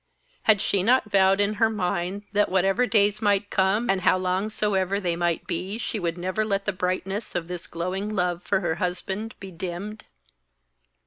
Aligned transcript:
Had 0.49 0.63
she 0.63 0.81
not 0.81 1.11
vowed 1.11 1.39
in 1.39 1.53
her 1.61 1.69
mind 1.69 2.23
that 2.33 2.49
whatever 2.49 2.87
days 2.87 3.21
might 3.21 3.51
come, 3.51 3.87
and 3.87 4.01
how 4.01 4.17
long 4.17 4.49
soever 4.49 4.99
they 4.99 5.15
might 5.15 5.45
be, 5.45 5.77
she 5.77 5.99
would 5.99 6.17
never 6.17 6.43
let 6.43 6.65
the 6.65 6.73
brightness 6.73 7.35
of 7.35 7.47
this 7.47 7.67
glowing 7.67 8.09
love 8.09 8.41
for 8.41 8.61
her 8.61 8.73
husband 8.81 9.35
be 9.39 9.51
dimmed. 9.51 10.05